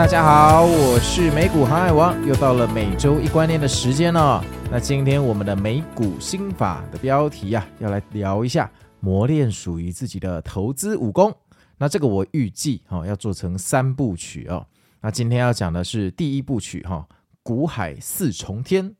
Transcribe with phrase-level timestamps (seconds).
[0.00, 4.42] 大家好，我是美股航海王，又到了每周一观念的时间了。
[4.70, 11.30] 那今天我们的美股心法的标题呀、啊，要来聊一下磨练属于自己的投资武功。
[11.76, 14.66] 那这个我预计哈要做成三部曲哦。
[15.02, 17.06] 那今天要讲的是第一部曲哈，
[17.42, 18.94] 股海四重天。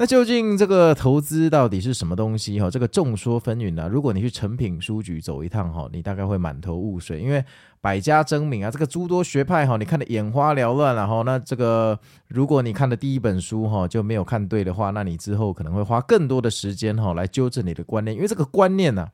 [0.00, 2.58] 那究竟这个投资到底是什么东西？
[2.58, 3.86] 哈，这个众说纷纭啊。
[3.86, 7.44] 如果你去诚品书局走一趟，哈，你大概会满头雾水，因为
[7.82, 19.06] 百家争鸣啊，这个诸多学派，哈，你看得眼花缭乱，然后那这个如果你看的第一本书，哈，就没有看对的话，那你之后可能会花更多的时间，哈，来纠正你的观念，因为这个观念呢，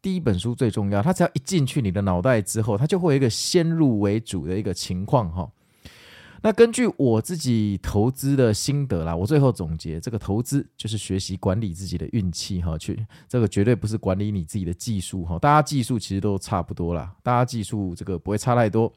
[0.00, 5.50] 第一本书最重要，它只要一进去你的脑袋之后，它就会有一个先入为主的一个情况，哈。
[6.42, 18.92] 那根据我自己投资的心得啦，我最后总结，这个投资就是学习管理自己的运气哈，去这个绝对不是管理你自己的技术哈，大家技术其实都差不多啦，大家技术这个不会差太多，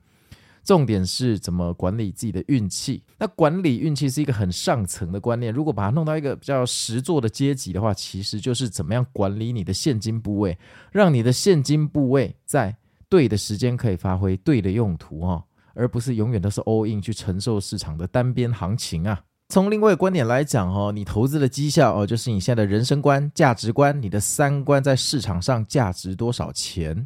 [0.63, 3.01] 重点是怎么管理自己的运气。
[3.17, 10.55] 那管理运气是一个很上层的观念，如果把它弄到一个比较实作的阶级的话，其实就是怎么样管理你的现金部位，
[10.91, 12.77] 让你的现金部位在
[13.09, 15.43] 对的时间可以发挥对的用途哈。
[15.73, 19.21] 而不是永远都是 all in 去承受市场的单边行情啊。
[19.49, 27.05] 从另外一个观点来讲哦，你投资的绩效哦，就是你现在的人生观、价值观、你的三观在市场上价值多少钱。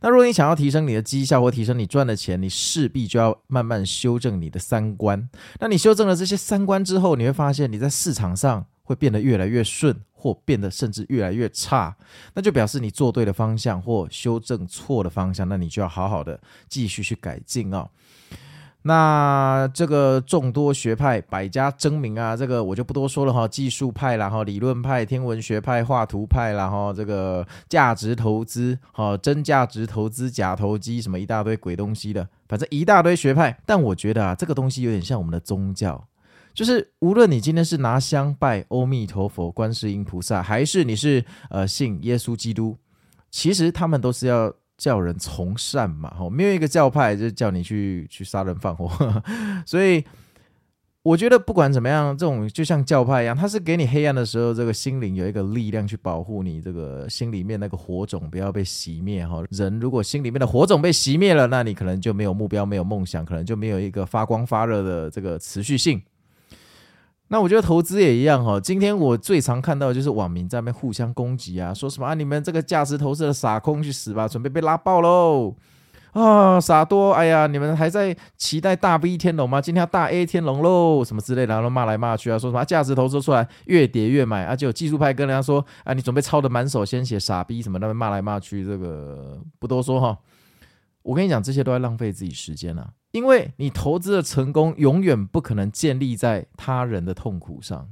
[0.00, 5.28] 那如果你想要提升你的绩效或提升你赚的钱，你势必就要慢慢修正你的三观。
[5.60, 9.96] 那你修正了这些三观之后，你会发现你在市场上会变得越来越顺。
[10.18, 11.96] 或变得甚至越来越差，
[12.34, 17.88] 那就表示你做对的方向或修正错的方向，那你就要好好的继续去改进哦。
[18.82, 23.46] 那这个众多学派、百家争鸣啊，这个我就不多说了哈。
[23.46, 33.58] 技术派，然后理论派、天文学派、画图派，然后这个价值投资，哈，真价值投资、假投机，什么一大堆鬼东西的，反正一大堆学派。
[33.66, 36.07] 但我觉得啊，这个东西有点像我们的宗教。
[36.58, 42.76] 就是无论你今天是拿香拜阿弥陀佛、观世音菩萨，还是你是呃信耶稣基督，
[43.30, 48.90] 其实他们都是要叫人从善嘛，吼，没有一个教派就叫你去去杀人放火，
[49.64, 50.02] 所以
[51.04, 59.44] 我觉得不管怎么样，这种就像教派一样，它是给你黑暗的时候，这个心灵有一个力量去保护你，这个心里面那个火种不要被熄灭哈。
[59.50, 66.02] 人如果心里面的火种被熄灭了，那你可能就没有目标、没有梦想，可能就没有一个发光发热的这个持续性。
[67.28, 68.58] 那我觉得投资也一样哈。
[68.58, 75.54] 今天我最常看到的就是网民在那边互相攻击啊，说什么啊，你们这个价值投资的傻空去死吧，准备被拉爆喽！
[76.12, 79.60] 啊，傻多，哎呀，你们还在期待大 V 天龙吗？
[79.60, 90.16] 今天要大 A 天龙喽，什么之类的，然后骂来骂去啊，说什么价值投资出来越跌越买，啊，就有技术派跟人家说啊，你准备抄的满手鲜血，傻逼什么，那边骂来骂去，这个不多说哈。
[91.02, 92.88] 我跟你讲，这些都在浪费自己时间啊。
[93.12, 97.88] 因为你投资的成功永远不可能建立在他人的痛苦上，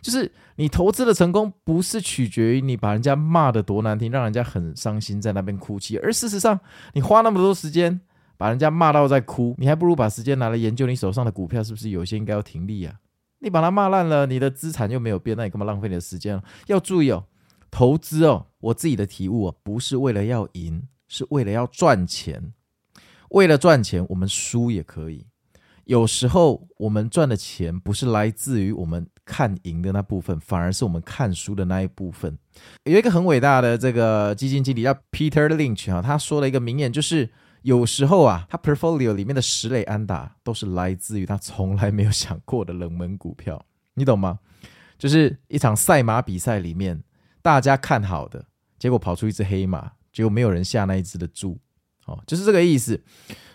[0.00, 6.60] 就是你投资的成功不是取决于你把人家骂得多难听，让人家很伤心在那边哭泣，而事实上，
[6.92, 8.00] 你花那么多时间
[8.36, 12.94] 把人家骂到在哭，你还不如把时间拿来研究你手上的股票是不是有些应该要停利啊？
[13.38, 16.40] 你把它骂烂了，你的资产又没有变，那你干嘛浪费你的时间？
[16.66, 17.24] 要注意哦，
[17.70, 22.52] 投资哦，我自己的体悟哦，不是为了要赢，是为了要赚钱。
[23.32, 25.26] 为了赚钱，我们输也可以。
[25.84, 32.38] 有时候我们赚的钱不是来自于我们看赢的那部分，反而是我们看输的那一部分。
[32.84, 37.28] 有一个很伟大的这个基金经理叫 Peter Lynch 啊，他说了一个名言，就是
[37.62, 43.64] 有时候啊，他 portfolio 里面的十类安打都是来自于他从来没有想过的冷门股票，
[43.94, 44.38] 你懂吗？
[44.98, 47.02] 就是一场赛马比赛里面，
[47.42, 48.44] 大家看好的，
[48.78, 51.58] 结果跑出一只黑马，结果没有人下那一只的注，
[52.06, 53.02] 哦，就是这个意思。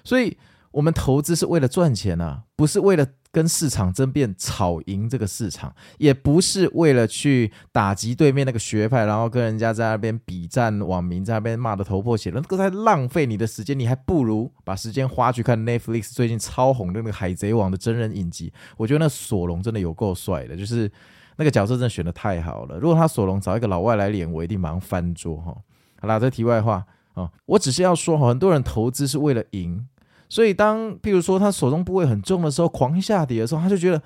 [0.04, 0.38] 所以。
[0.72, 13.80] 我们投资是为了赚钱啊，不是为了跟市场争辩、吵赢这个市场，也不是为了去打击对面那个学派，然后跟人家在那边比战，网民在那边骂得头破血流，那个在浪费你的时间。
[13.80, 18.54] 你还不如把时间花去看 Netflix 最近超红的那个《海贼王》的真人影集。
[18.76, 20.92] 我觉得那索隆真的有够帅的，就是
[21.38, 22.78] 那个角色真的选的太好了。
[22.78, 25.58] 如果他索隆找一个老外来演，我一定马上翻桌哈。
[26.00, 26.86] 好啦，这题外话
[27.18, 29.88] 啊，我只是要说，很多人投资是为了赢。
[30.30, 34.02] 所以，当譬如说他手中部位很重的时候，狂下跌的时候，他就觉得，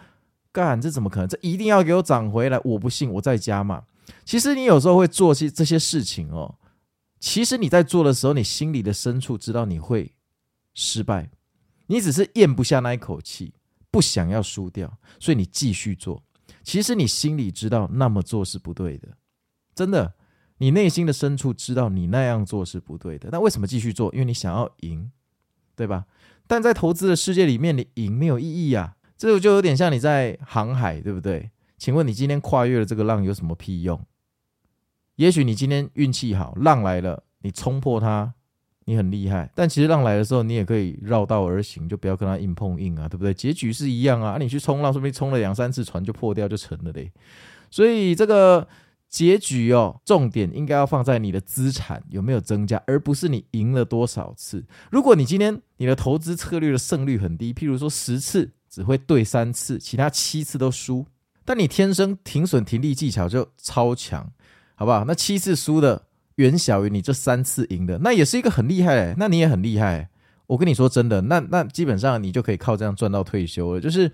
[0.51, 1.27] 干，这怎么可能？
[1.27, 2.59] 这一定要给我涨回来！
[2.63, 3.83] 我不信，我再加嘛。
[4.23, 6.55] 其实你有时候会做些这些事情哦。
[7.19, 10.11] 其实你在做的时候，你心里的深处知道你会
[10.73, 11.29] 失败，
[11.87, 13.53] 你只是咽不下那一口气，
[13.89, 16.21] 不想要输掉，所以你继续做。
[16.63, 19.07] 其实你心里知道那么做是不对的，
[19.73, 20.13] 真的，
[20.61, 23.29] 你内心的深处知道你那样做是不对的。
[23.31, 24.13] 那为什么继续做？
[24.13, 25.11] 因为你想要赢。
[25.73, 26.05] 对吧？
[26.45, 28.97] 但在投资的世界里面，你赢没有意义啊！
[29.17, 31.49] 这就有点像你在航海，对不对？
[31.79, 33.99] 请问你今天跨越了这个浪有什么屁用？
[35.15, 38.31] 也许你今天运气好，浪来了，你冲破它，
[38.85, 39.49] 你很厉害。
[39.55, 43.33] 但其实浪来的时候，你也可以绕道而行，就不要跟它硬碰硬啊，对不对？
[43.33, 44.37] 结局是一样啊！
[44.39, 47.11] 你去冲浪，说不定冲了两三次，船就破掉就成了嘞。
[47.71, 48.67] 所以这个。
[49.11, 54.65] 结局哦，重点应该要放在你的资产有没有增加，而不是你赢了多少次。
[54.89, 61.05] 如果你今天你的投资策略的胜率很低，譬如说十次只会对三次，其他七次都输，
[61.43, 64.31] 但你天生停损停利技巧就超强，
[64.75, 65.03] 好不好？
[65.03, 70.09] 那七次输的远小于你这三次赢的，那也是一个很厉害欸，那你也很厉害欸。
[70.47, 73.81] 我跟你说真的，那那基本上你就可以靠这样赚到退休了。
[73.81, 74.09] 就是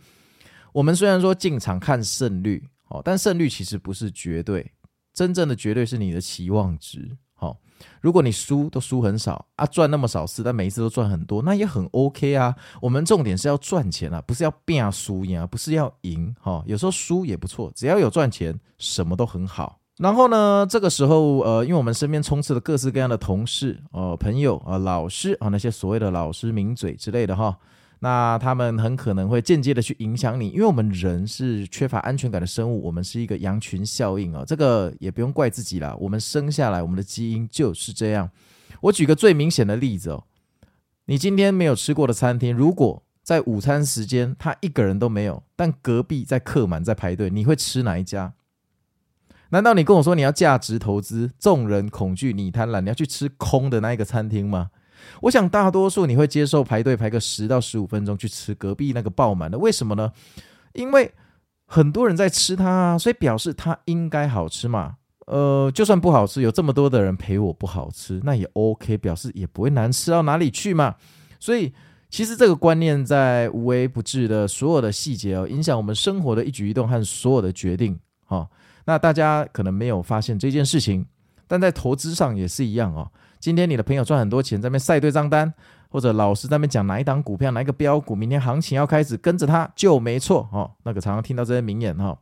[0.74, 4.72] 我们虽然说进场看胜率哦，但胜率其实不是绝对。
[5.18, 7.58] 真正的绝对是你的期望值，好，
[8.02, 12.56] 如果你输都输很少啊，赚那么少次，但每一次都赚很多，那也很 OK 啊。
[12.80, 16.64] 我们重点是要赚钱啊，不是要变输赢啊，不是要赢哈。
[16.68, 19.80] 有时候输也不错，只要有赚钱，什么都很好。
[19.98, 27.58] 然后呢，这个时候呃，因为我们身边充斥了各式各样的同事、呃朋友啊、老师啊，那些所谓的老师名嘴之类的哈。
[28.00, 38.30] 那他们很可能会间接的去影响你，因为我们人是缺乏安全感的生物，我们是一个羊群效应哦，这个也不用怪自己啦，我们生下来我们的基因就是这样。
[38.82, 40.26] 我举个最明显的例子哦，
[41.06, 48.34] 你今天没有吃过的餐厅，如果在午餐时间他一个人都没有，但隔壁在客满在排队，你会吃哪一家？
[49.50, 54.70] 难道你跟我说你要价值投资，众人恐惧你贪婪，你要去吃空的那一个餐厅吗？
[55.22, 60.12] 我想大多数你会接受排队排个十到十五分钟去吃隔壁那个爆满的，为什么呢？
[60.74, 61.12] 因为
[61.66, 64.96] 很多人在吃它，所以表示它应该好吃嘛。
[65.26, 70.96] 呃，就算不好吃，有这么多的人陪我不好吃，那也 OK，表示也不会难吃到哪里去嘛。
[71.40, 71.74] 所以
[72.10, 78.00] 其实这个观念在无微不至的所有的细节哦，影响我们生活的一举一动和所有的决定。
[78.26, 78.48] 哈，
[78.86, 81.06] 那大家可能没有发现这件事情，
[81.46, 83.12] 但在投资上也是一样哦。
[83.40, 85.54] 今天你的朋友赚很多钱，在那边晒对账单，
[85.90, 90.72] 或者老师在那边讲哪一档股票、哪一个标股，明天行情要开始，跟着他就没错哦。
[90.84, 92.18] 那个常常听到这些名言哈，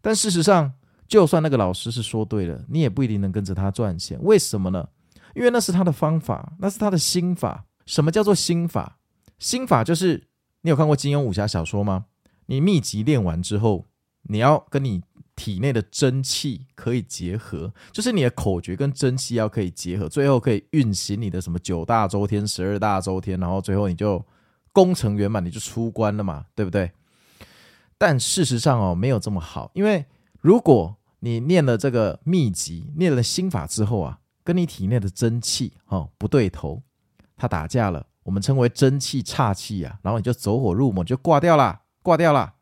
[0.00, 0.72] 但事实上，
[1.08, 4.18] 就算那个老师是说对了，你也不一定能跟着他赚钱。
[4.22, 4.86] 为什么呢？
[5.34, 7.64] 因为那是他的方法，那是他的心法。
[7.86, 8.98] 什么叫做心法？
[9.38, 10.28] 心法就是
[10.62, 12.04] 你有看过金庸武侠小说吗？
[12.46, 13.86] 你秘籍练完之后，
[14.24, 15.02] 你要跟你。
[15.36, 24.24] 体内的真气可以结合，就是你的口诀跟真气要可以结合，最后可以运行你的什么九大周天、十二大周天，然后最后你就
[24.72, 26.92] 功成圆满，你就出关了嘛，对不对？
[27.98, 30.04] 但事实上哦，没有这么好，因为
[30.40, 36.82] 如果你念了这个秘籍、念了心法之后啊，跟你体内的真气哦不对头，
[37.36, 42.54] 它打架了，我们称为真气岔气啊，然后你就走火入魔，就挂掉了，挂掉了。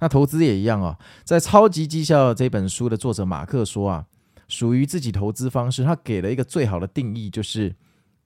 [0.00, 4.06] 那投资也一样哦，在《超级绩效》这本书的作者马克说啊，
[4.48, 7.74] 属于自己投资方式，他给了一个最好的定义，就是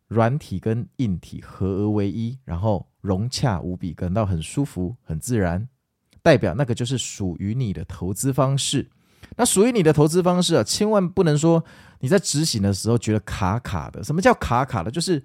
[0.08, 5.68] 软体跟硬体合而为一，然后融洽无比，感到很舒服、很自然，
[6.22, 8.88] 代表那个就是属于你的投资方式。
[9.36, 11.64] 那属于你的投资方式啊，千万不能说
[11.98, 14.04] 你在执行的时候觉得卡卡的。
[14.04, 14.90] 什么叫卡卡的？
[14.90, 15.20] 就是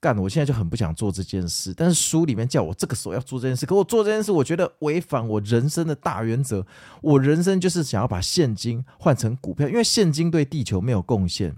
[0.00, 1.74] 干，我现在就很不想做这件事。
[1.76, 6.66] 但是书里面叫我这个时候要做这件事，可我做这件事，我觉得违反我人生的大原则。
[7.02, 11.54] 我人生就是想要把现金换成股票，因为现金对地球没有贡献。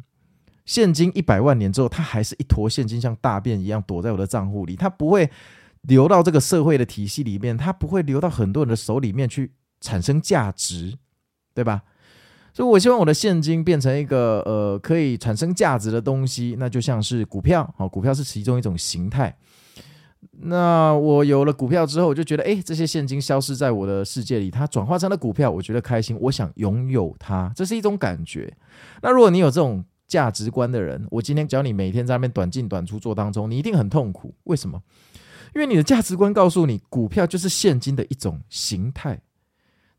[0.65, 5.31] 现金一百万年之后，它还是一坨现金，像大便一样躲在我的账户里，它不会
[5.83, 10.99] 流到这个社会的体系里面，它不会流到很多人的手里面去产生价值，
[11.55, 11.83] 对吧？
[12.55, 19.35] 所以，我希望我的现金变成一个呃可以产生价值的东西，那就像是股票，好，股票是其中一种形态。
[20.45, 28.53] 那我有了股票之后，我就觉得，诶，这些现金消失在我的世界里，它转化成了股票，我觉得开心，我想拥有它，这是一种感觉。
[29.03, 34.35] 那如果你有这种价值观的人，我今天教你每天在那边短进短出做当中，你一定很痛苦。
[34.45, 34.81] 为什么？
[35.55, 39.21] 因为你的价值观告诉你，股票就是现金的一种形态。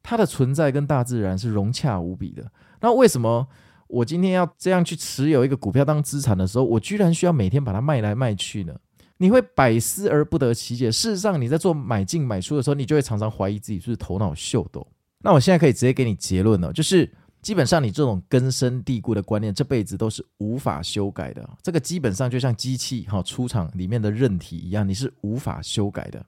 [0.04, 2.52] 它的存在跟大自然是融洽无比的。
[2.82, 3.48] 那为什么
[3.88, 8.76] 我今天要这样去持有一个股票当资产的时候，我居然需要每天把它卖来卖去呢？
[9.18, 10.92] 你会百思而不得其解。
[10.92, 14.86] 事实上，你在做买进买出的时候，你就会常常怀疑自己是不是头脑秀逗。
[15.20, 17.10] 那我现在可以直接给你结论了，就是
[17.42, 21.48] 基本上你这种根深蒂固的观念，这辈子都是无法修改的。
[21.62, 26.26] 这个基本上就像机器哈出厂里面的韧体一样，你是无法修改的。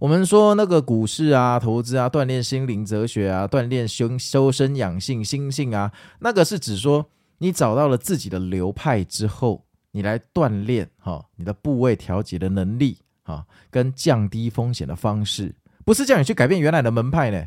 [0.00, 17.46] 我们说那个股市啊，投资啊，锻炼心灵哲学啊，锻炼修修身养性心性啊，那个是指说你找到了自己的流派之后，你来锻炼哈你的部位调节的能力哈，跟降低风险的方式，不是叫你去改变原来的门派呢。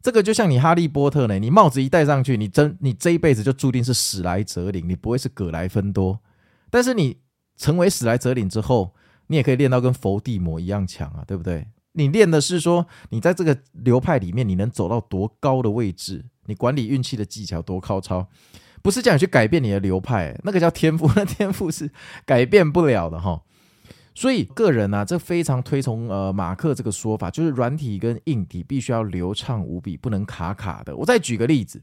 [0.00, 6.20] 这个就像你哈利波特呢，你帽子一戴上去，你真你这一辈子就注定是史莱哲林，你不会是葛莱芬多。
[6.70, 7.18] 但是你
[7.56, 8.94] 成为史莱哲林之后，
[9.26, 11.66] 你也可以练到跟伏地魔一样强啊，对不对？
[11.92, 16.24] 你练的是说，你在这个流派里面，你能走到多高的位置？
[16.46, 18.26] 你管理运气的技巧多高超？
[18.82, 21.90] 不是叫你去改变你的流派，那个叫天赋， 那天赋是
[22.26, 23.40] 改变不了的哈。
[24.14, 30.94] 所以个人啊，这非常推崇呃马克这个说法，就是软体跟硬体必须要流畅无比，不能卡卡的。
[30.96, 31.80] 我再举个例子，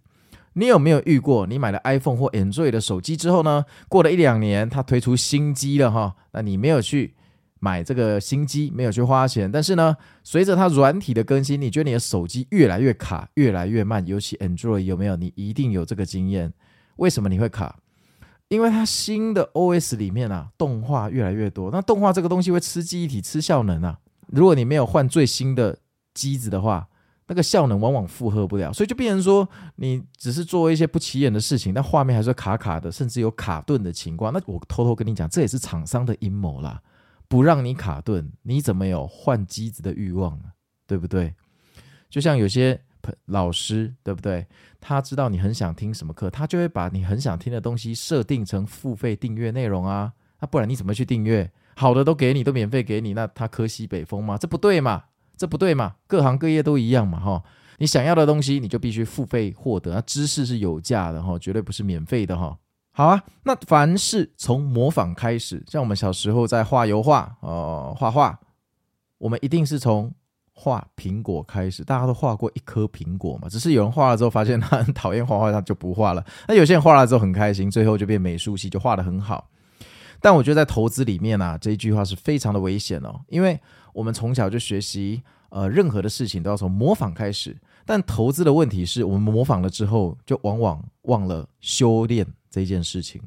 [0.53, 1.47] 你有没有遇过？
[1.47, 7.15] 你买了 iPhone 或 Android 的手机之后呢，过了一两年，它推出新机了哈，那你没有去。
[7.63, 15.15] 买这个新机没有去花钱，但是呢，随着它软体的更新，你觉得你的手机越来越卡，越来越慢，尤其 Android 有没有？
[15.15, 16.51] 你一定有这个经验。
[16.95, 17.77] 为什么你会卡？
[18.47, 21.69] 因为它新的 OS 里面啊，动画越来越多。
[21.71, 23.99] 那动画这个东西会吃记忆体、吃效能啊。
[24.25, 25.77] 如果你没有换最新的
[26.15, 26.87] 机子的话，
[27.27, 34.33] 那个效能往往负荷不了，所以就变成说，你只是做一些不起眼的事情，但画面还是卡卡的，甚至有卡顿的情况。
[34.33, 36.81] 那我偷偷跟你讲，这也是厂商的阴谋啦。
[37.31, 40.51] 不让你卡顿，你怎么有换机子的欲望呢？
[40.85, 41.33] 对不对？
[42.09, 42.77] 就像有些
[43.27, 44.45] 老师，对不对？
[44.81, 50.11] 他知道你很想听什么课，他就会把你很想听的东西设定成付费订阅内容啊。
[50.41, 51.49] 那不然你怎么去订阅？
[51.77, 54.37] 好的都给你，都免费给你，那他科西北风吗？
[54.37, 55.05] 这不对嘛？
[55.37, 55.95] 这不对嘛？
[56.07, 57.41] 各行各业都一样嘛，哈。
[57.77, 59.93] 你想要的东西，你就必须付费获得。
[59.93, 62.57] 那知识是有价的哈，绝对不是免费的哈。
[62.93, 68.37] 好啊，那凡是从模仿开始，像我们小时候在画油画，呃，画画，
[69.17, 70.13] 我们一定是从
[70.53, 71.85] 画苹果开始。
[71.85, 76.23] 大家都画过一颗苹果嘛，只是有人画了之后发现他很讨厌画画，他就不画了。
[76.49, 79.49] 那有些人画了之后很开心，最后就变美术系，就画得很好。
[80.19, 83.57] 但我觉得在投资里面啊，这一句话是非常的危险哦，因为
[83.93, 87.57] 我们从小就学习，呃，任何的事情都要从模仿开始。
[87.91, 92.25] 但投资的问题是我们模仿了之后，就往往忘了修炼。
[92.49, 93.21] 这件事情，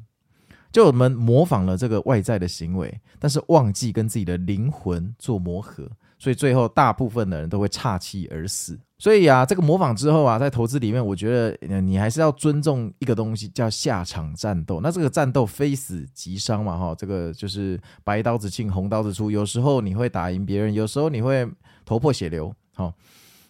[0.71, 8.79] 就我们模仿了这个外在的行为，但是忘记跟自己的灵魂做磨合，所以最后大部分的人都会岔气而死。
[8.97, 14.79] 所以啊，这个模仿之后啊，在投资里面，我觉得你还是要尊重一个东西，叫下场战斗。
[14.81, 19.29] 那这个战斗非死即伤嘛，哈，这个就是白刀子进红刀子出。
[19.29, 21.47] 有时候你会打赢别人，有时候你会
[21.83, 22.93] 头破血流，好。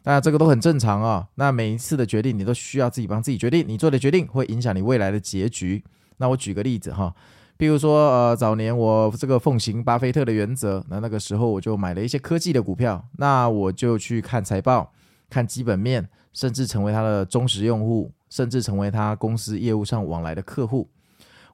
[0.06, 3.66] 那这个都很正常啊、那每一次的决定，你都需要自己帮自己决定。
[3.68, 5.84] 你做的决定会影响你未来的结局。
[6.18, 7.14] 那我举个例子哈，
[7.58, 13.04] 比如说呃，早年我这个奉行巴菲特的原则，那那个时候我就买了一些科技的股票。
[13.18, 14.94] 那我就去看财报，
[15.30, 20.88] 看基本面，甚至成为他的忠实用户，甚至成为他公司业务上往来的客户。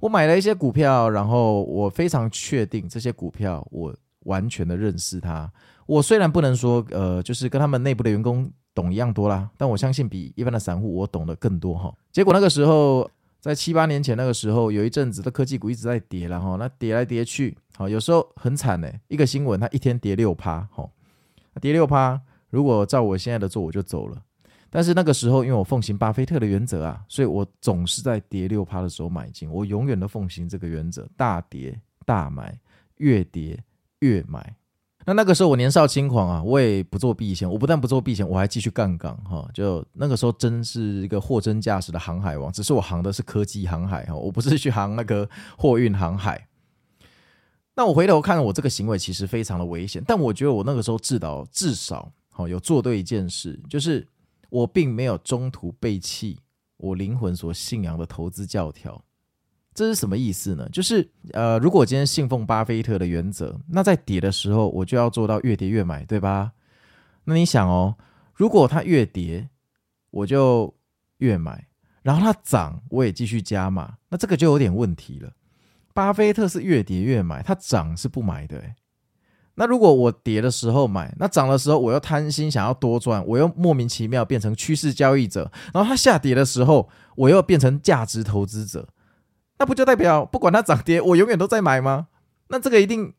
[0.02, 5.50] 我买了一些股票，然后我非常确定这些股票，我完全的认识它。
[5.86, 11.94] 我虽然不能说，呃，就是跟他们内部的员工懂一样多啦，但我相信比一般的散户我懂得更多哈。
[12.12, 13.10] 结果那个时候，
[13.40, 18.90] 在七八年前那个时候，有一阵子的科技股一直在跌了哈，那跌来跌去，好，有时候很惨呢。
[19.08, 20.88] 一个新闻它一天跌六趴，哈，
[21.60, 24.22] 跌六趴，如果照我现在的做，我就走了。
[24.70, 32.58] 但是那个时候，因为我奉行巴菲特的原则啊，所以我总是在跌六趴的时候买进，我永远都奉行这个原则，大跌大买，
[32.98, 33.62] 越跌
[34.00, 34.56] 越买。
[35.06, 39.48] 那那个时候我年少轻狂啊，我也不做避险，我不但不做避险，我还继续杠杆哈。
[39.54, 45.28] 就那个时候真是一个货真价实的航海王，只是我航的是科技航海哈，我不是去航那个
[45.58, 46.48] 货运航海。
[47.74, 54.06] 那我回头看我这个行为其实非常的危险，但我觉得我那个时候至少至少好有做对一件事，就是
[54.50, 56.38] 我并没有中途背弃
[56.78, 59.04] 我灵魂所信仰的投资教条。
[59.74, 60.68] 这是什么意思呢？
[60.70, 66.52] 就是呃，如果今天信奉巴菲特的原则，那在跌的时候我就要做到越跌越买，对吧？
[67.24, 67.96] 那你想哦，
[68.34, 69.48] 如果它越跌，
[70.10, 70.74] 我就
[71.20, 71.68] 越买，
[72.02, 75.32] 然后它涨，我也继续加码，那这个就有点问题了。
[75.94, 78.62] 巴菲特是越跌越买，它涨是不买的。
[79.56, 88.90] 那如果我跌的时候买，那涨的时候我又贪心想要多赚，我又莫名其妙变成趋势交易者，然后它下跌的时候我又变成价值投资者。
[89.62, 92.08] 那不就代表不管它涨跌，我永远都在买吗？
[92.48, 93.14] 那这个一定，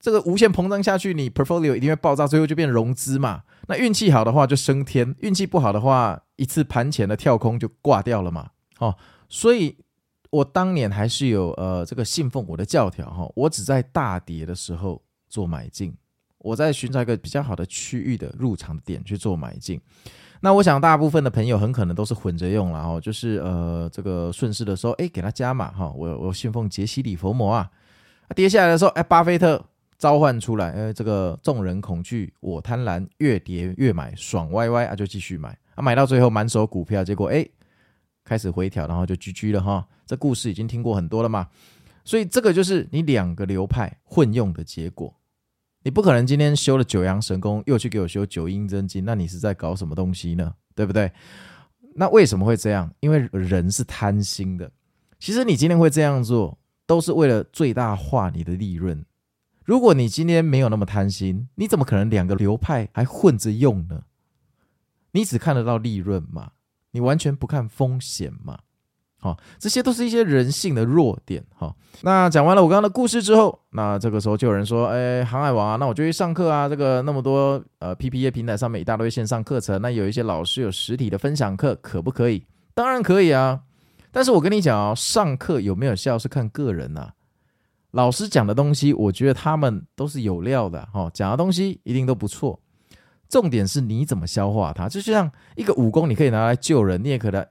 [0.00, 3.44] 这个无限膨胀下去，你 portfolio 一定会爆炸，最后就变融资嘛。
[3.68, 8.50] 那运气好的话就升天，运气不好的话，一次盘前的跳空就挂掉了嘛。
[8.80, 8.96] 哦，
[9.28, 9.78] 所以
[10.30, 15.96] 我当年还是有呃这个信奉我的教条哈，我只在大跌的时候做买进，
[16.38, 19.80] 我在寻找一个比较好的区域的入场点去做买进。
[20.40, 25.90] 那我想，大部分的朋友很可能都是混着用了哈，就是呃，这个顺势的时候，哎，给他加码哈。
[25.96, 27.70] 我我信奉杰西·里佛摩啊，
[28.34, 29.64] 跌下来的时候，哎，巴菲特
[29.98, 37.46] 召唤出来，哎，这个众人恐惧，我贪婪，越跌越买，爽歪歪啊，就继续买啊，买到最后满手股票，结果哎，
[38.22, 39.86] 开始回调，然后就居居了哈。
[40.04, 41.48] 这故事已经听过很多了嘛，
[42.04, 45.12] 所以这个就是你两个流派混用的结果。
[45.86, 50.52] 你不可能今天修了九阳神功，又去给我修九阴真经，那你是在搞什么东西呢？
[50.74, 51.12] 对不对？
[51.94, 52.92] 那为什么会这样？
[52.98, 54.68] 因为人是贪心的。
[55.20, 59.06] 其实你今天会这样做，都是为了最大化你的利润。
[59.64, 64.02] 如果你今天没有那么贪心，你怎么可能两个流派还混着用呢？
[65.12, 66.50] 你只看得到利润嘛？
[66.90, 68.58] 你完全不看风险嘛？
[69.26, 71.44] 哦，这些都是一些人性的弱点。
[71.54, 76.68] 好，那讲完了我刚刚的故事之后，那这个时候就有人说：“哎，航海王啊，那我就去上课啊。
[76.68, 82.44] 这个那么多呃 PPA 平台上面一大堆线上课程，那有一些老师有实体的分享课，可不可以？
[82.74, 83.60] 当然可以啊。
[84.12, 87.10] 但是我跟你讲哦，上课有没有效是看个人呐。
[87.90, 90.86] 老师讲的东西，我觉得他们都是有料的。
[90.92, 92.58] 哈，讲的东西一定都不错。
[93.28, 94.88] 重点是你怎么消化它。
[94.88, 97.44] 就像一个武功，你可以拿来救人，你也可能。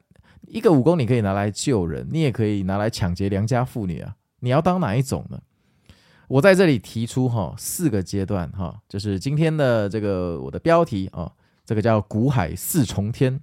[0.47, 4.15] 一个武功你可以拿来救人，你也可以拿来抢劫良家妇女啊！
[4.39, 5.39] 你要当哪一种呢？
[6.27, 11.31] 我在这里提出哈四个阶段哈，就是今天的这个我的标题啊，
[11.65, 13.39] 这个叫股海四重天。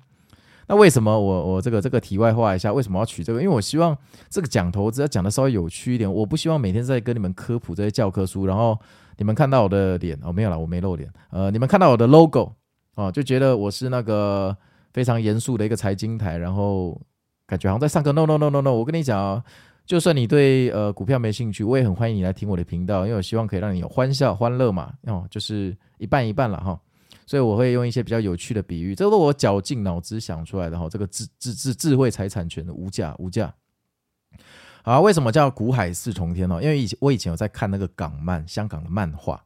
[0.68, 3.42] 那为什么我我这个这个题外话一下，为什么要取这个？
[3.42, 3.96] 因为我希望
[4.28, 8.78] 这个讲投资要讲的稍微有趣一点，我不希望每天在跟你们科普这些教科书，然后
[9.16, 12.52] 你们看到我的脸哦，没有啦，我没露脸，呃，你们看到我的 logo
[12.94, 14.56] 哦，就觉得我是那个。
[14.92, 17.00] 非常严肃的一个财经台，然后
[17.46, 18.12] 感觉好像在上课。
[18.12, 19.42] No no no no no，我跟你讲啊，
[19.86, 24.92] 就算你对呃股票没兴趣，我也很欢迎你来听我的频道，因为我希望可以让你有欢笑、欢乐嘛。
[25.04, 26.78] 哦，就是一半一半了哈。
[27.24, 30.88] 所以我会用一些比较有趣的比喻，这都是我绞尽脑汁想出来的哈。
[30.88, 33.54] 这个智智智智慧财产权的无价无价。
[34.82, 36.62] 好，为什么叫股海四重天呢？
[36.62, 39.42] 因为以前我以前有在看那个港漫，香港的漫画。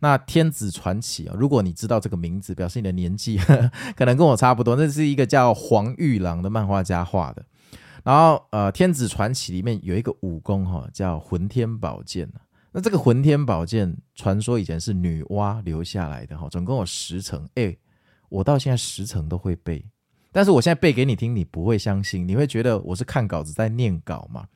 [0.00, 4.76] 那天子传奇啊，如果你知道这个名字，表示你的年纪呵 呵可能跟我差不多。
[4.76, 7.44] 那是一个叫黄玉郎的漫画家画的。
[8.04, 12.30] 然后呃，天子传奇里面有一个武功哈，叫混天宝剑。
[12.70, 17.48] 那这个混天宝剑，传说以前是女娲留下来的哈，总共有十层。
[17.56, 17.76] 哎，
[18.28, 19.84] 我到现在十层都会背，
[20.30, 24.46] 但是我现在背给你听，你不会相信，你会觉得我是看稿子在念稿嘛。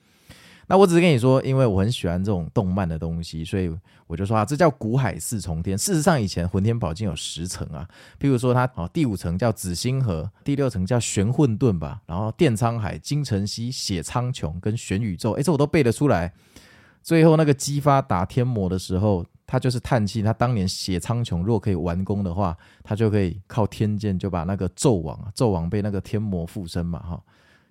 [0.68, 3.70] 那我只是跟你说，因为我很喜欢这种动漫的东西，所以
[4.06, 5.76] 我就说啊，这叫古海四重天。
[5.76, 7.86] 事实上，以前混天宝剑有十层啊，
[8.18, 16.32] 譬如说它哦，第五层叫紫星河，第六层叫玄混沌吧，然后电沧海、金尘兮、血苍穹跟玄宇宙，诶，这我都背得出来。
[17.02, 27.20] 最后那个姬发打天魔的时候，他就是叹气，他当年血苍穹若可以完工的话，他就可以靠天剑就把那个纣王，纣王被那个天魔附身嘛，哈。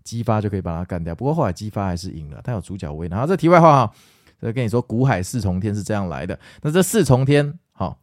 [0.03, 3.07] 姬发就可以把他干掉，不过后来姬发还是赢了，他有主角位。
[3.07, 3.93] 然后这题外话哈，
[4.39, 6.37] 这跟你说，股海四重天是这样来的。
[6.61, 7.97] 那这四重天，好，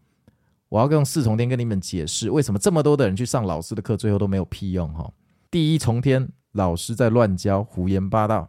[0.68, 5.10] 我要用四重天跟你们解释为什么这么多的人去上老师的课，最后都没有屁用哈。
[5.50, 8.48] 第一重天，老师在乱教，胡言八道。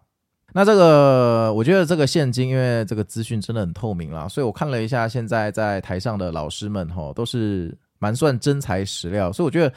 [0.51, 9.71] 那这个，我觉得这个现今，因为这个资讯真的很透明啦，所以我看了一下现在在台上的老师们哈，都是蛮算真材实料，所以我觉得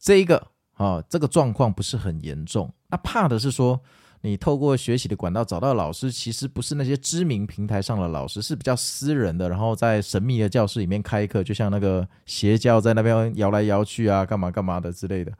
[0.00, 0.42] 这一个
[0.74, 2.72] 啊，这个状况不是很严重。
[2.88, 3.80] 那怕的是说，
[4.22, 15.32] 你透过学习的管道找到老师，其实不是那些知名平台上的老师，是比较私人的，然后在神秘的教室里面开课，就像那个邪教在那边摇来摇去啊，干嘛干嘛的之类的。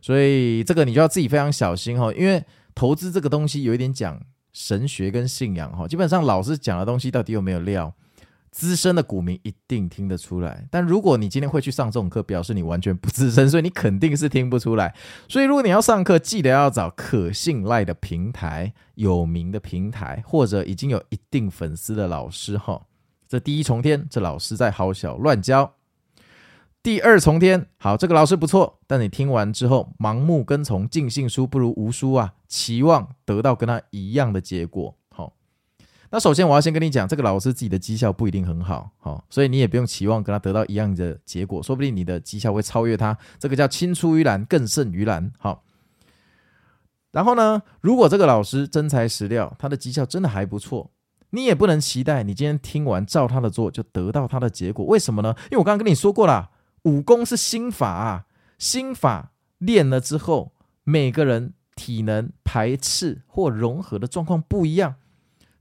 [0.00, 2.42] 所以这个你就要自己非常小心哈，因为
[2.74, 4.20] 投资这个东西有一点讲
[4.52, 7.94] 神学跟信仰哈，基本上老师讲的东西到底有没有料？
[8.54, 14.94] 资深的股民一定听得出来，但如果你今天会去上这种课，表示你完全不资深，所以你肯定是听不出来。
[15.28, 22.80] 所以如果你要上课，记得要找可信赖的平台、有名的平台，或者已经有一定粉丝的老师哈。
[23.26, 25.72] 这第一重天，这老师在好小乱教；
[26.80, 34.96] 第二重天，好，这个老师不错，但你听完之后盲目跟从，尽信书不如无书啊，期望得到跟他一样的结果。
[36.14, 43.18] 那首先我要先跟你讲，这个老师自己的绩效不一定很好，好，所以你也不用期望跟他得到一样的结果，说不定你的绩效会超越他。
[43.36, 45.64] 这个叫青出于蓝更胜于蓝，好。
[47.10, 50.92] 然后呢，如果这个老师真材实料，他的绩效真的还不错，
[51.30, 54.86] 你也不能期待你今天听完照他的做就得到他的结果。
[54.86, 55.34] 为什么呢？
[55.50, 56.50] 因为我刚刚跟你说过了，
[56.84, 60.52] 武功是心法啊，心法练了之后，
[60.84, 64.94] 每个人体能排斥或融合的状况不一样。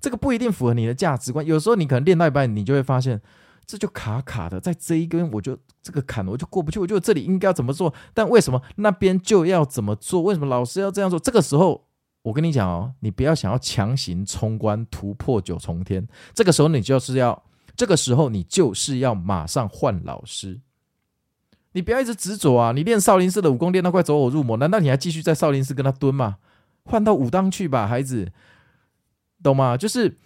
[0.03, 3.21] 这个不一定符合你的价值观，有时候你可能练到一半，你就会发现
[3.65, 10.21] 这就卡卡的，在这一根我就这个坎我就过不去，我觉得这里应该要怎么做，但为什么那边就要怎么做？
[10.21, 11.17] 为什么老师要这样做？
[11.17, 11.87] 这个时候
[12.23, 17.41] 我跟你讲哦，你不要想要强行冲关突破九重天，这个时候你就是要，
[17.77, 20.59] 这个时候你就是要马上换老师，
[21.71, 22.73] 你不要一直执着啊！
[22.73, 26.39] 你练少林寺的武功练到快走火入魔，难道你还继续在少林寺跟他蹲吗？
[26.83, 28.33] 换到武当去吧，孩子。
[29.43, 29.77] 懂吗？
[29.77, 30.17] 就是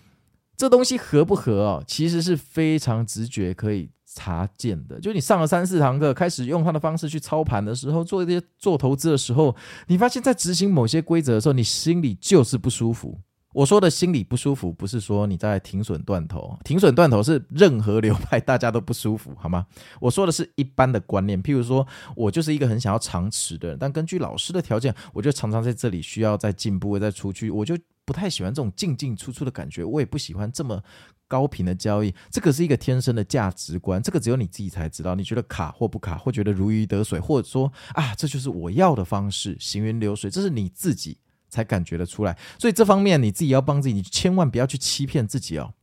[0.55, 4.99] 这东西合不合哦，其实是非常直觉可以查见的。
[4.99, 9.55] 就你上了三四堂课，开始用他的方式去操盘的时候，做一些做投资的时候，
[9.87, 13.19] 你发现在执行某些规则的时候，你心里就是不舒服。
[13.57, 19.65] 我说的心里不舒服，不是说你在停损断头，停损断头是任何流派大家都不舒服，好吗？
[19.99, 27.75] 我说的是一般的观念，譬如说我就是一个很想要长持的人，但根据老师的条件，我就常常在这里需要再进步，再出去，我就。
[28.05, 30.81] 不太喜欢这种进进出出的感觉，我也不喜欢这么
[31.27, 32.15] 高频的交易。
[32.31, 35.13] 这个是一个天生的价值观，这个只有你自己才知道。
[35.13, 41.17] 你觉得卡或不卡，或觉得如鱼得水，或者说啊，这就是我要的方式，行云流水，这是你自己
[41.49, 42.37] 才感觉得出来。
[42.59, 45.73] 所以这方面你自己要帮自己，你千万不要去欺骗自己哦。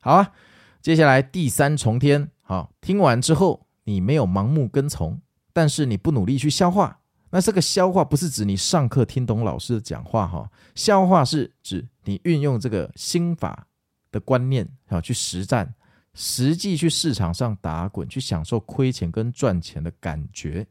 [0.00, 0.32] 好啊，
[0.80, 5.20] 接下来第三重天，好，听完之后你没有盲目跟从，
[5.52, 7.00] 但是你不努力去消化。
[7.30, 13.66] 那这个消化不是指你上课听懂老师的讲话哈，消化是指你运用这个心法
[14.12, 15.74] 的观念啊，去实战，
[16.14, 20.66] 实际去市场上打滚，去享受亏钱跟赚钱的感觉，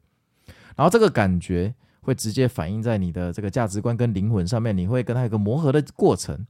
[0.78, 6.46] 然后这个感觉会直接反映在你的这个价值观跟灵魂上面，你会跟他有个磨合的过程，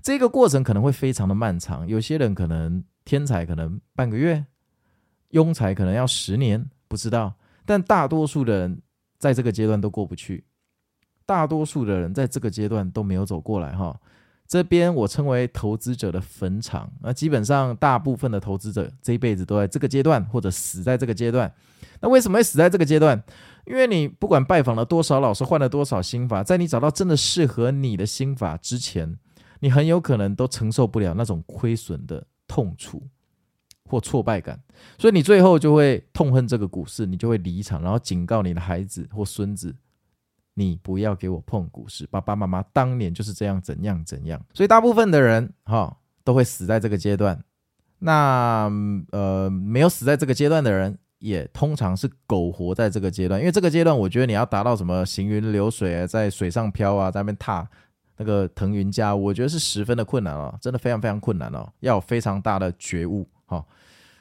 [0.00, 4.46] 这个过程可能会非常的漫长，有些人可能天才可能半个月，
[5.32, 7.34] 庸才可能要十年，不知道，
[7.66, 8.80] 但大多数的人。
[9.20, 10.42] 在这个阶段都过不去，
[11.26, 13.94] 大多数的人在这个阶段都没有走过来哈。
[14.48, 21.52] 这边我称为投资者的坟场，那基本上大部分的投资者这一辈子都在这个阶段，或者死在这个阶段。
[22.00, 23.22] 那为什么会死在这个阶段？
[23.70, 29.16] 因为你不管拜访了多少老师，换了多少心法，在你找到真的适合你的心法之前，
[29.60, 33.02] 你很有可能都承受不了那种亏损的痛楚。
[33.88, 34.56] 或挫败感，
[34.98, 39.74] 所以你最后就会痛恨这个股市，你就会离场，然后警告你的孩子或孙子，
[40.54, 42.06] 你不要给我碰股市。
[42.06, 47.42] 爸爸妈妈当年就是这样怎样怎样，所以大部分的人哈、都会死在这个阶段。
[47.98, 48.70] 那
[49.10, 57.66] 呃没有死在这个阶段的人，也通常是苟活在这个阶段，因为这个阶段我觉得你要达到什么行云流水啊，在水上漂啊，在那边踏
[58.16, 63.58] 那个腾云驾雾，我觉得是十分的困难哦，真的非常非常困难哦，要有非常大的觉悟哈。
[63.58, 63.64] 哦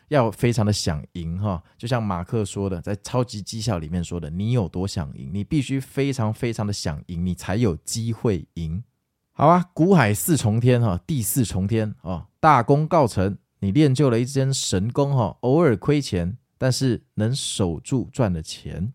[0.09, 8.83] 要非常的想赢哈，就像马克说的，在超级绩效里面说的，你有多想赢，你必须非常非常的想赢，你才有机会赢。
[9.33, 18.93] 好啊，股海四重天哈，第四重天啊，大功告成，你练就了一身神功哈，偶尔亏钱，但是能守住赚的钱。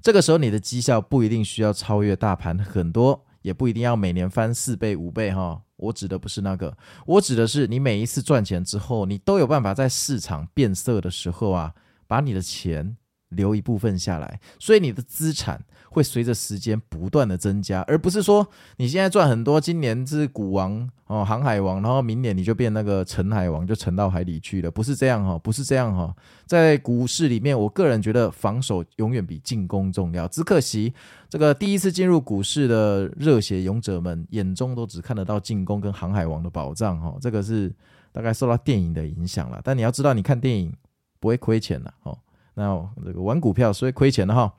[0.00, 5.62] 这个时候你的绩效不一定需要超越大盘很多，也不一定要每年翻四倍五倍哈。
[5.76, 11.74] 我指的不是那个，我指的是你每一次赚钱之后，你都有办法在市场变色的时候啊，
[12.06, 12.96] 把你的钱
[13.30, 26.14] 留一部分下来，所以你的资产会随着时间不断的增加，而不是说你现在赚很多，今年是股王哦，航海王，然后明年你就变那个沉海王，就沉到海里去了，不是这样哈，不是这样哈。
[26.46, 30.28] 在股市里面，我个人觉得防守永远比进攻重要。
[30.28, 30.94] 只可惜
[31.28, 37.72] 这个第一次进入股市的热血勇者们眼中都只看得到进攻跟航海王的保障哈，这个是
[38.12, 39.60] 大概受到电影的影响了。
[39.64, 40.72] 但你要知道，你看电影
[41.18, 42.16] 不会亏钱了哦。
[42.54, 44.52] 那这个玩股票所以亏钱的哈，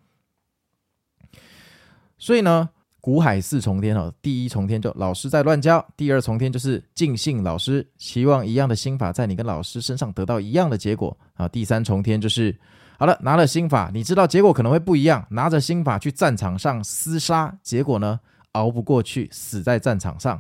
[2.22, 11.48] 所以呢，股海四重天哦，第一重天就老师在乱教，第二重天就是尽信老师，期望一样的心法在你跟老师身上得到一样的结果啊。
[11.48, 12.56] 第三重天就是
[13.00, 18.20] 好了，拿了心法，你知道结果可能会不一样，拿着心法去战场上厮杀，结果呢
[18.52, 20.40] 熬不过去，死在战场上，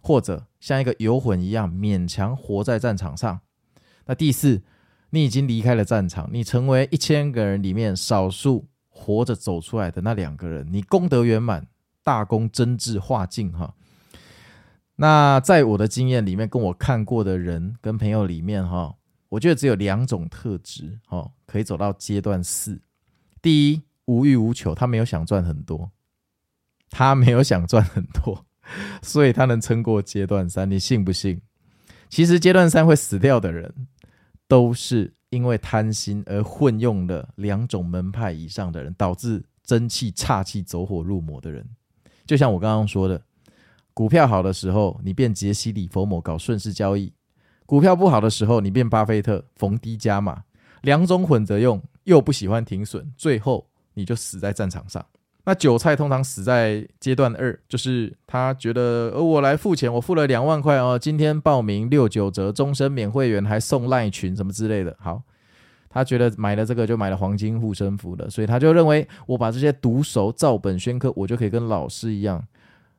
[0.00, 3.40] 或者像一个游魂一样勉强活在战场上。
[4.06, 4.62] 那第四。
[5.12, 8.64] 你已经离开了战场，你成为一千个人里面少数
[9.00, 11.66] 活着走出来的那两个人，你功德圆满，
[12.02, 13.74] 大功真至化境哈。
[14.96, 18.94] 那在我的经验里面，跟我看过的人跟朋友里面哈，
[19.30, 22.80] 我觉得只有两种特质哈，可以走到阶段四。
[23.40, 25.90] 第一，无欲无求，他没有想赚很多，
[26.90, 28.44] 他没有想赚很多，
[29.02, 31.40] 所以他能撑过阶段三，你信不信？
[32.10, 33.88] 其实阶段三会死掉的人。
[34.50, 41.64] 都是因为贪心而混用了两种门派以上的人，导致真气岔气、走火入魔的人。
[42.26, 43.22] 就像我刚刚说的，
[43.94, 47.12] 股票好的时候，你变杰西·里佛摩搞顺势交易；
[47.64, 50.44] 股票不好的时候，你变巴菲特逢低加码。
[50.82, 55.04] 两种混着用，又不喜欢停损，最后你就死在战场上。
[55.44, 64.94] 那韭菜通常死在阶段二，就是他觉得，呃，我来付钱，我付了两万块哦，今天报名六九折，终身免会员，还送赖群什么之类的。
[65.00, 65.22] 好，
[65.88, 72.42] 他觉得买了这个就买了黄金护身符了，所以他就认为我把这些读熟，照本宣科，我就可以跟老师一样。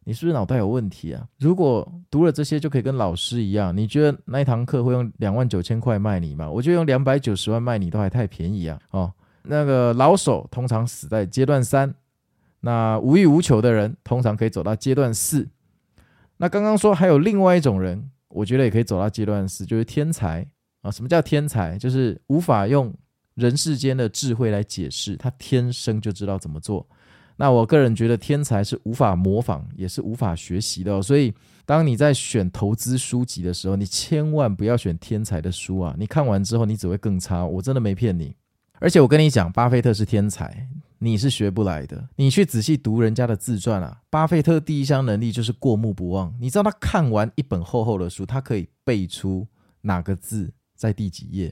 [0.03, 1.23] 你是不是脑袋有问题啊？
[1.37, 6.49] 如果读了这些就可以跟老师一样，你觉得那一堂课会用两万九千块卖你吗？
[6.49, 8.79] 我就用两百九十万卖你都还太便宜啊！
[8.89, 11.93] 哦，那个老手通常死在阶段三。
[12.61, 15.47] 那无欲无求的人，通常可以走到阶段四。
[16.37, 20.47] 那刚刚说还有另外一种人，我觉得也可以走到阶段四，就是天才
[20.81, 20.89] 啊。
[20.89, 21.77] 什么叫天才？
[21.77, 22.93] 就是无法用
[23.35, 26.87] 人世间的智慧来解释，他天生就知道怎么做。
[27.37, 31.01] 那我个人觉得，天才是无法模仿，也是无法学习的哦。
[31.01, 31.33] 所以，
[31.65, 35.95] 当你在选投资书籍的时候，你千万不要选天才的书啊！
[35.97, 37.43] 你看完之后，你只会更差。
[37.43, 38.35] 我真的没骗你。
[38.79, 40.67] 而且我跟你讲，巴菲特是天才。
[41.03, 44.03] 你是学不来的，你去仔细读人家的自传啊。
[44.11, 46.31] 巴菲特第一项能力就是过目不忘。
[46.39, 49.47] 你知道他看完一本厚厚的书，他可以背出
[49.81, 51.51] 哪个字在第几页。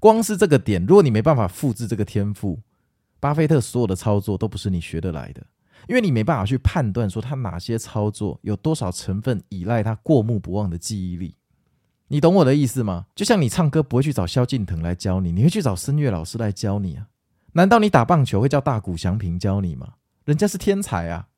[0.00, 2.58] 光是这个点，如果你没办法复制这个天赋，
[3.20, 5.46] 巴菲特所有的操作都不是你学得来的，
[5.86, 11.36] 因为你没办法去判断说他哪些操作有多少成分依赖他过目不忘的记忆力。
[12.08, 13.04] 你懂我的意思吗？
[13.14, 17.08] 就像你唱歌不会去找萧敬腾来教你，你会去找声乐老师来教你啊。
[17.52, 19.94] 难道你打棒球会叫大谷翔平教你吗？
[20.24, 21.28] 人家是天才啊！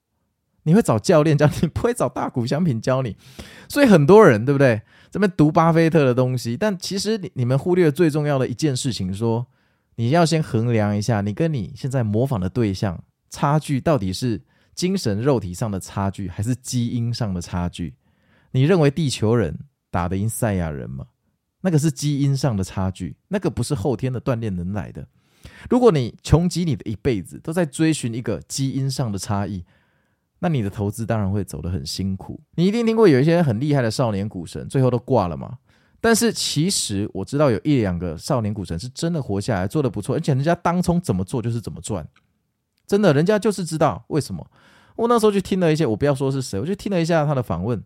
[0.63, 3.17] 你会找教练教你，不会找大谷翔平教你。
[3.69, 4.83] 所以很多人对不对？
[5.11, 9.47] 这边读巴菲特的东西，但其实你你们忽略最重要的一件事情，说
[9.97, 14.41] 你要先衡量一下，你跟你现在模仿的对象差距到底是
[14.75, 17.95] 精神肉体上的差距，还是基因上的差距？
[18.51, 19.57] 你认为地球人
[19.91, 21.07] 打得赢赛亚人吗？
[21.61, 25.07] 那个是基因上的差距，那个不是后天的锻炼能来的。
[25.71, 29.65] 如果你穷极你的一辈子都在追寻一个基因上的差异，
[30.41, 32.41] 那你的投资当然会走得很辛苦。
[32.57, 35.59] 你一定听过有一些很厉害的少年股神，最后都挂了嘛？
[36.01, 42.07] 但是其实我知道有一两个少年股神是真的活下来，做得不错，而且人家当冲怎么做就是怎么赚，
[42.87, 44.47] 真的，人家就是知道为什么。
[44.97, 47.83] 我那时候就听了一些，我不要说是谁，我就听了一下他的访问。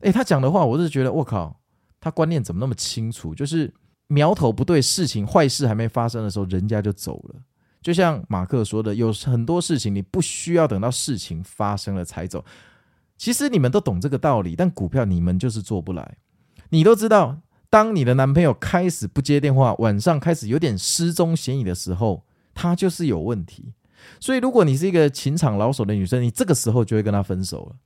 [0.00, 1.60] 诶，他讲的话，我是觉得我靠，
[2.00, 3.34] 他观念怎么那么清楚？
[3.34, 3.74] 就是。
[4.08, 7.36] 苗头不对，事情坏事还没发生的时候，人家就走了。
[7.80, 12.44] 就像马克说的，有很多事情你不需要等到事情发生了才走。
[13.16, 16.16] 其实你们都懂这个道理，但股票你们就是做不来。
[16.70, 17.38] 你都知道，
[17.70, 23.72] 当你的男朋友开始不接电话，晚上开始有点失踪嫌疑的时候，他就是有问题。
[24.20, 27.76] 所以，如果你是一个情场老手的女生，你这个时候就会跟他分手了，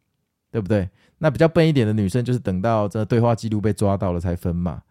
[0.51, 0.89] 对不对？
[1.19, 4.83] 那比较笨一点的女生，就是等到这对话记录被抓到了才分嘛。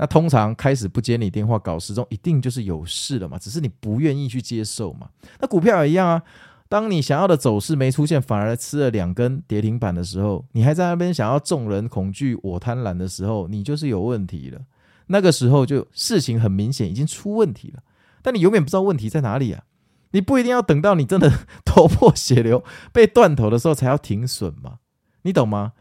[0.00, 3.38] 那通常开始不接你电话搞失踪，一定就是有事了嘛？
[3.38, 5.10] 只是你不愿意去接受嘛？
[5.40, 6.22] 那股票也一样啊。
[6.70, 14.62] 当你想要的走势没出现，反而吃了两根跌停板的时候，你还在那边想要众人恐惧我贪婪的时候，你就是有问题了。
[15.08, 17.82] 那个时候就事情很明显已经出问题了。
[18.22, 19.64] 但你永远不知道问题在哪里啊！
[20.12, 21.30] 你不一定要等到你真的
[21.62, 24.78] 头破血流、被断头的时候才要停损嘛？
[25.22, 25.72] 你懂吗？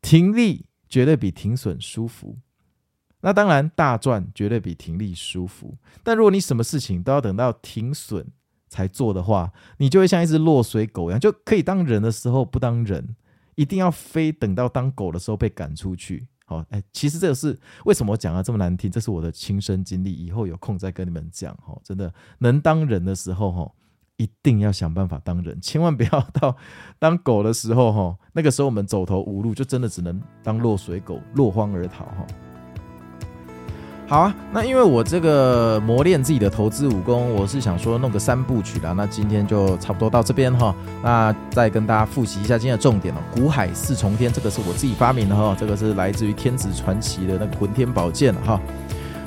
[0.00, 2.38] 停利绝对比停损舒服。
[3.24, 5.74] 那当然，大赚绝对比停利舒服。
[6.02, 8.26] 但如果你什么事情都要等到停损
[8.68, 13.16] 才做的话，你就会像一只落水狗一样，就可以当人的时候不当人，
[13.54, 16.28] 一定要非等到当狗的时候被赶出去。
[16.44, 21.56] 好，哎，其实这个是为什么我讲的这么难听，这是我的亲身经历，以后有空再跟你们讲。
[21.56, 23.72] 哈，真的能当人的时候，哈，
[24.18, 26.54] 一定要想办法当人，千万不要到
[26.98, 32.26] 当狗的时候，哈，那个时候我们走投无路，就真的只能当落水狗，落荒而逃，哈。
[34.06, 38.92] 好啊，那因为我这个磨练自己的投资武功，我是想说弄个三部曲啦。
[38.92, 40.74] 那今天就差不多到这边哈。
[41.02, 43.18] 那再跟大家复习一下今天的重点哦。
[43.34, 48.60] 股海四重天，这个是我自己发明的哈，这个是来自于天子传奇的那个浑天宝剑哈。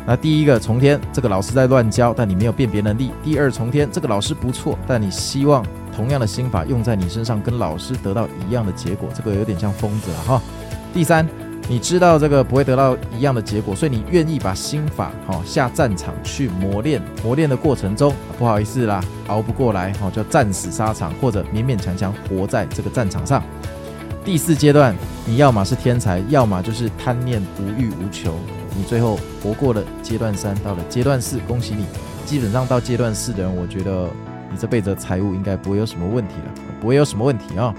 [0.05, 3.11] 那第一个重天，这个老师在乱教，但你没有辨别能力。
[3.23, 10.41] 第二重天，这个老师不错，但你希望同样的心法用在你身上，跟老师得到一样的结果，这个有点像疯子了哈。
[10.93, 11.27] 第三。
[11.69, 17.01] 你知道这个不会得到一样的结果，所以你愿意把心法哈下战场去磨练。
[17.21, 23.43] 磨练的过程中，不好意思啦，熬不过来哈，就战死沙场或者勉勉强强活在这个战场上。
[24.23, 28.33] 第四阶段，你要么是天才，要么就是贪念无欲无求。
[28.75, 31.85] 你最后活过了阶段三，到了阶段四，恭喜你。
[32.25, 34.09] 基本上到阶段四的人，我觉得
[34.51, 37.73] 你这辈子财务应该不会有什么问题了，不会有什么问题啊。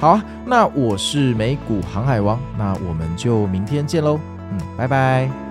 [0.00, 4.18] 好啊，那我是美股航海王，那我们就明天见喽，
[4.50, 5.43] 嗯，拜拜。